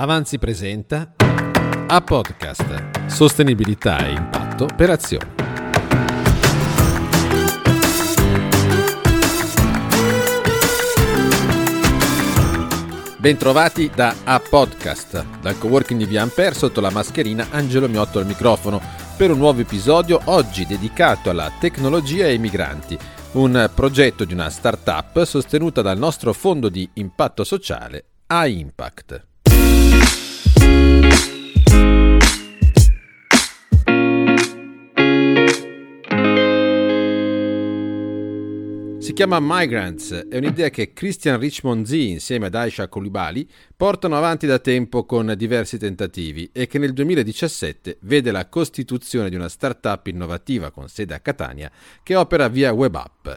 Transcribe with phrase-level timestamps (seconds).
[0.00, 1.14] Avanzi presenta
[1.88, 5.28] a podcast Sostenibilità e impatto per azioni.
[13.18, 18.26] Bentrovati da A Podcast, dal coworking di Via Ampere sotto la mascherina Angelo Miotto al
[18.26, 18.80] microfono
[19.16, 22.96] per un nuovo episodio oggi dedicato alla tecnologia e ai migranti,
[23.32, 29.27] un progetto di una startup sostenuta dal nostro fondo di impatto sociale A Impact.
[39.08, 44.46] Si chiama Migrants, è un'idea che Christian Richmond Z insieme ad Aisha Koulibaly portano avanti
[44.46, 50.06] da tempo con diversi tentativi e che nel 2017 vede la costituzione di una startup
[50.08, 51.72] innovativa con sede a Catania
[52.02, 53.28] che opera via web app.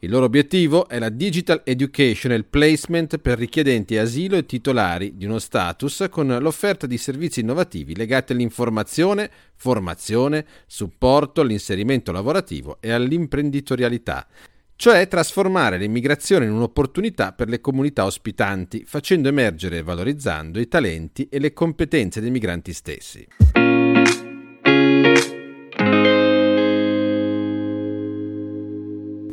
[0.00, 5.38] Il loro obiettivo è la Digital Educational Placement per richiedenti asilo e titolari di uno
[5.38, 14.26] status con l'offerta di servizi innovativi legati all'informazione, formazione, supporto all'inserimento lavorativo e all'imprenditorialità
[14.78, 21.26] cioè trasformare l'immigrazione in un'opportunità per le comunità ospitanti, facendo emergere e valorizzando i talenti
[21.28, 23.26] e le competenze dei migranti stessi.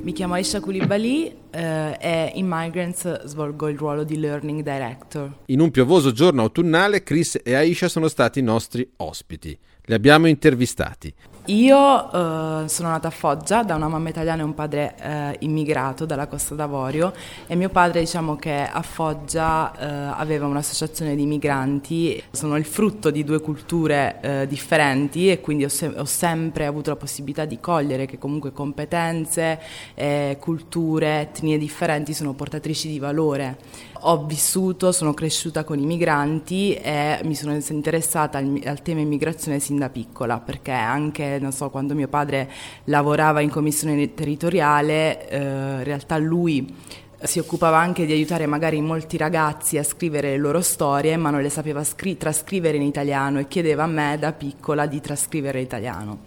[0.02, 5.42] Mi chiamo Aisha Koulibaly eh, e in Migrants svolgo il ruolo di Learning Director.
[5.46, 9.56] In un piovoso giorno autunnale, Chris e Aisha sono stati i nostri ospiti.
[9.88, 11.14] Li abbiamo intervistati.
[11.48, 16.06] Io eh, sono nata a Foggia da una mamma italiana e un padre eh, immigrato
[16.06, 17.14] dalla Costa d'Avorio
[17.46, 23.12] e mio padre diciamo che a Foggia eh, aveva un'associazione di migranti, sono il frutto
[23.12, 27.60] di due culture eh, differenti e quindi ho, se- ho, sempre avuto la possibilità di
[27.60, 29.60] cogliere che comunque competenze,
[29.94, 33.58] eh, culture, etnie differenti sono portatrici di valore
[34.08, 39.60] ho vissuto, sono cresciuta con i migranti e mi sono interessata al, al tema immigrazione
[39.60, 42.52] sin da piccola, perché anche, so, quando mio padre
[42.86, 46.76] lavorava in commissione territoriale, eh, in realtà lui
[47.24, 51.42] si occupava anche di aiutare magari molti ragazzi a scrivere le loro storie, ma non
[51.42, 56.20] le sapeva scri- trascrivere in italiano e chiedeva a me da piccola di trascrivere italiano.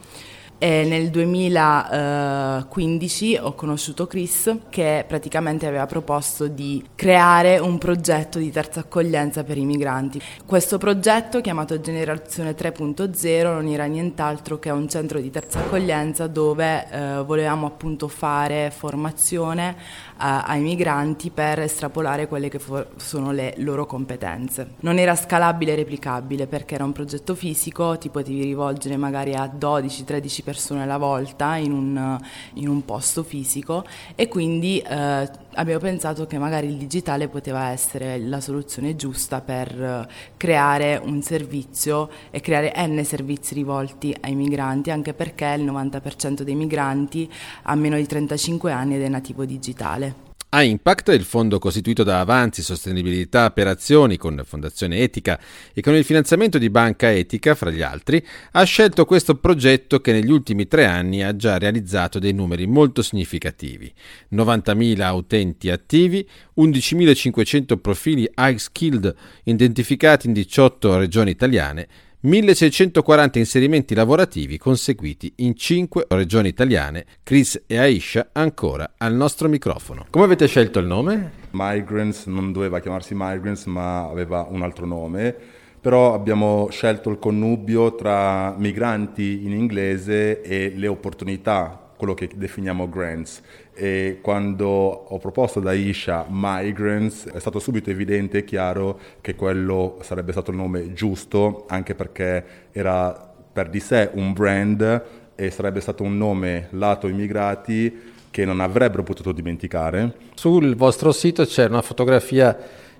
[0.60, 8.50] E nel 2015 ho conosciuto Chris che praticamente aveva proposto di creare un progetto di
[8.50, 10.20] terza accoglienza per i migranti.
[10.44, 16.88] Questo progetto chiamato Generazione 3.0 non era nient'altro che un centro di terza accoglienza dove
[16.90, 19.76] eh, volevamo appunto fare formazione
[20.20, 24.70] ai migranti per estrapolare quelle che for- sono le loro competenze.
[24.80, 29.44] Non era scalabile e replicabile perché era un progetto fisico, ti potevi rivolgere magari a
[29.44, 32.18] 12-13 persone alla volta in un,
[32.54, 38.18] in un posto fisico e quindi eh, abbiamo pensato che magari il digitale poteva essere
[38.18, 44.90] la soluzione giusta per eh, creare un servizio e creare n servizi rivolti ai migranti,
[44.90, 47.30] anche perché il 90% dei migranti
[47.64, 50.27] ha meno di 35 anni ed è nativo digitale.
[50.50, 55.38] A Impact, il fondo costituito da Avanzi Sostenibilità per Azioni con Fondazione Etica
[55.74, 60.12] e con il finanziamento di Banca Etica, fra gli altri, ha scelto questo progetto che
[60.12, 63.92] negli ultimi tre anni ha già realizzato dei numeri molto significativi.
[64.32, 66.26] 90.000 utenti attivi,
[66.56, 71.88] 11.500 profili high skilled identificati in 18 regioni italiane
[72.20, 77.06] 1640 inserimenti lavorativi conseguiti in 5 regioni italiane.
[77.22, 80.06] Chris e Aisha ancora al nostro microfono.
[80.10, 81.30] Come avete scelto il nome?
[81.52, 85.32] Migrants non doveva chiamarsi Migrants ma aveva un altro nome,
[85.80, 92.88] però abbiamo scelto il connubio tra migranti in inglese e le opportunità quello che definiamo
[92.88, 93.42] grants.
[93.74, 99.98] E quando ho proposto da Isha Migrants è stato subito evidente e chiaro che quello
[100.00, 105.04] sarebbe stato il nome giusto, anche perché era per di sé un brand
[105.34, 110.14] e sarebbe stato un nome lato immigrati che non avrebbero potuto dimenticare.
[110.34, 112.56] Sul vostro sito c'è una fotografia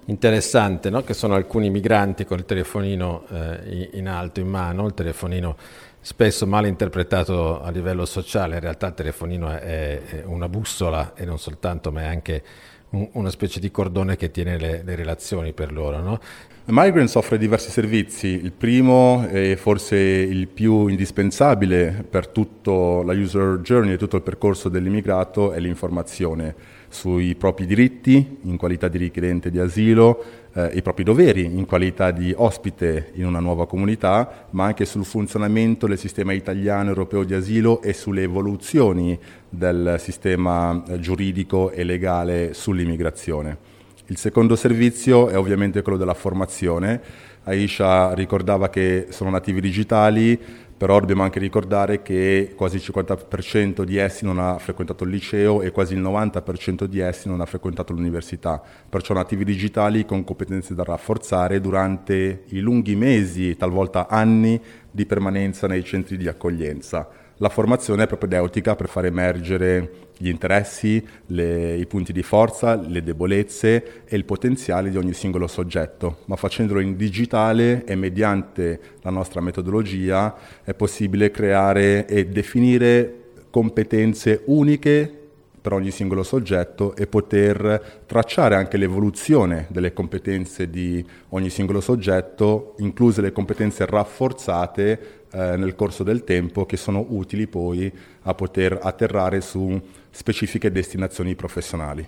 [0.07, 1.03] interessante, no?
[1.03, 5.57] che sono alcuni migranti con il telefonino eh, in alto in mano, il telefonino
[6.09, 11.39] spesso mal interpretato a livello sociale, in realtà il telefonino è, una bussola e non
[11.39, 12.43] soltanto, ma è anche
[12.93, 16.01] un, una specie di cordone che tiene le, le relazioni per loro.
[16.01, 16.19] No?
[16.65, 22.71] Migrants offre diversi servizi, il primo e forse il più indispensabile per tutta
[23.05, 26.55] la user journey e tutto il percorso dell'immigrato è l'informazione
[26.89, 30.25] sui propri diritti in qualità di richiedente di asilo,
[30.55, 35.05] eh, i propri doveri in qualità di ospite in una nuova comunità, ma anche sul
[35.05, 39.19] funzionamento del sistema italiano europeo di asilo e sulle evoluzioni
[39.49, 43.78] del sistema eh, giuridico e legale sull'immigrazione.
[44.11, 46.99] Il secondo servizio è ovviamente quello della formazione.
[47.45, 50.41] Aisha ricordava che sono nativi digitali,
[50.75, 55.61] però dobbiamo anche ricordare che quasi il 50% di essi non ha frequentato il liceo
[55.61, 60.75] e quasi il 90% di essi non ha frequentato l'università, perciò nativi digitali con competenze
[60.75, 64.59] da rafforzare durante i lunghi mesi, talvolta anni,
[64.91, 67.28] di permanenza nei centri di accoglienza.
[67.41, 73.01] La formazione è propedeutica per far emergere gli interessi, le, i punti di forza, le
[73.05, 79.11] debolezze e il potenziale di ogni singolo soggetto, ma facendolo in digitale e mediante la
[79.11, 85.19] nostra metodologia è possibile creare e definire competenze uniche
[85.61, 92.75] per ogni singolo soggetto e poter tracciare anche l'evoluzione delle competenze di ogni singolo soggetto,
[92.79, 97.93] incluse le competenze rafforzate eh, nel corso del tempo che sono utili poi
[98.23, 99.81] a poter atterrare su
[100.11, 102.07] specifiche destinazioni professionali.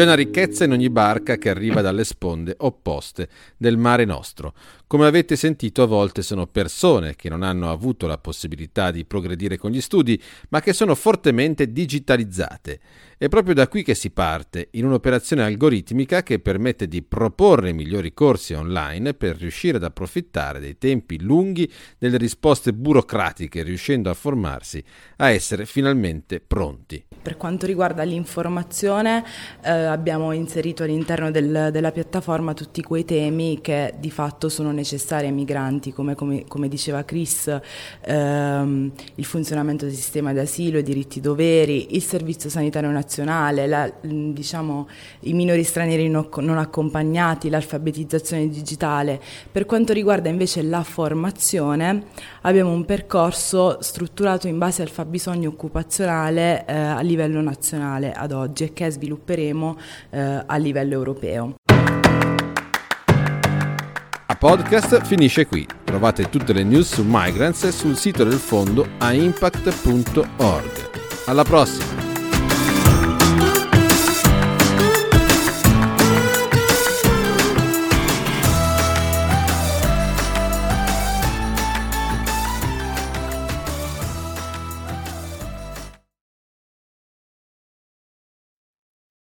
[0.00, 4.54] C'è una ricchezza in ogni barca che arriva dalle sponde opposte del mare nostro.
[4.86, 9.58] Come avete sentito, a volte sono persone che non hanno avuto la possibilità di progredire
[9.58, 10.18] con gli studi,
[10.48, 12.80] ma che sono fortemente digitalizzate.
[13.18, 18.14] È proprio da qui che si parte, in un'operazione algoritmica che permette di proporre migliori
[18.14, 24.82] corsi online per riuscire ad approfittare dei tempi lunghi delle risposte burocratiche, riuscendo a formarsi
[25.18, 27.04] a essere finalmente pronti.
[27.20, 29.22] Per quanto riguarda l'informazione,
[29.62, 35.26] eh, abbiamo inserito all'interno del, della piattaforma tutti quei temi che di fatto sono necessari
[35.26, 37.54] ai migranti, come, come, come diceva Chris,
[38.02, 43.92] ehm, il funzionamento del sistema d'asilo, i diritti doveri, il servizio sanitario nazionale nazionale, la,
[44.00, 44.88] diciamo,
[45.20, 49.20] i minori stranieri non, non accompagnati, l'alfabetizzazione digitale.
[49.50, 52.04] Per quanto riguarda invece la formazione,
[52.42, 58.64] abbiamo un percorso strutturato in base al fabbisogno occupazionale eh, a livello nazionale ad oggi
[58.64, 59.69] e che svilupperemo
[60.10, 61.54] eh, a livello europeo.
[64.26, 65.66] A podcast finisce qui.
[65.84, 70.88] Trovate tutte le news su Migrants sul sito del fondo aimpact.org.
[71.26, 72.09] Alla prossima!